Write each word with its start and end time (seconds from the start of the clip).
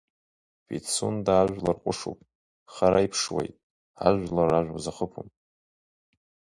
Пицунда 0.67 1.33
ажәлар 1.41 1.77
ҟәышуп, 1.83 2.19
хара 2.73 2.99
иԥшуеит, 3.05 3.55
ажәлар 4.07 4.47
ражәа 4.51 4.75
узахыԥом… 4.77 5.29